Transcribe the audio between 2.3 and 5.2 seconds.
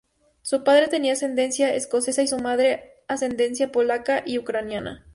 madre ascendencia polaca y ucraniana.